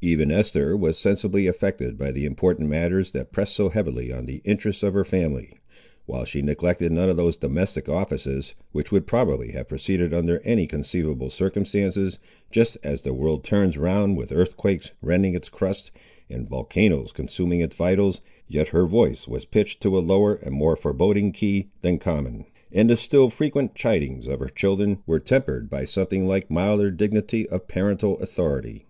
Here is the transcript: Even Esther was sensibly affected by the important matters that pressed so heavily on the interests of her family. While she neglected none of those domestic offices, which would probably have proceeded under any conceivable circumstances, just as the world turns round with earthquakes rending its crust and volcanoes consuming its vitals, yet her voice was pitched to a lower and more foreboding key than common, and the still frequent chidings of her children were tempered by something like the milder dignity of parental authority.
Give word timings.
Even 0.00 0.30
Esther 0.30 0.76
was 0.76 0.96
sensibly 0.96 1.46
affected 1.48 1.98
by 1.98 2.10
the 2.12 2.24
important 2.24 2.70
matters 2.70 3.10
that 3.10 3.32
pressed 3.32 3.54
so 3.54 3.68
heavily 3.68 4.10
on 4.10 4.24
the 4.24 4.40
interests 4.44 4.82
of 4.84 4.94
her 4.94 5.04
family. 5.04 5.52
While 6.06 6.24
she 6.24 6.40
neglected 6.40 6.90
none 6.92 7.10
of 7.10 7.18
those 7.18 7.36
domestic 7.36 7.86
offices, 7.88 8.54
which 8.72 8.90
would 8.92 9.08
probably 9.08 9.52
have 9.52 9.68
proceeded 9.68 10.14
under 10.14 10.40
any 10.42 10.66
conceivable 10.68 11.28
circumstances, 11.30 12.18
just 12.50 12.78
as 12.82 13.02
the 13.02 13.12
world 13.12 13.44
turns 13.44 13.76
round 13.76 14.16
with 14.16 14.32
earthquakes 14.32 14.92
rending 15.02 15.34
its 15.34 15.50
crust 15.50 15.90
and 16.30 16.48
volcanoes 16.48 17.12
consuming 17.12 17.60
its 17.60 17.76
vitals, 17.76 18.22
yet 18.46 18.68
her 18.68 18.86
voice 18.86 19.26
was 19.28 19.44
pitched 19.46 19.82
to 19.82 19.98
a 19.98 19.98
lower 20.00 20.36
and 20.36 20.54
more 20.54 20.76
foreboding 20.76 21.32
key 21.32 21.68
than 21.82 21.98
common, 21.98 22.46
and 22.72 22.88
the 22.88 22.96
still 22.96 23.28
frequent 23.28 23.74
chidings 23.74 24.28
of 24.28 24.38
her 24.40 24.48
children 24.48 25.00
were 25.06 25.20
tempered 25.20 25.68
by 25.68 25.84
something 25.84 26.26
like 26.26 26.48
the 26.48 26.54
milder 26.54 26.90
dignity 26.90 27.46
of 27.50 27.68
parental 27.68 28.16
authority. 28.20 28.86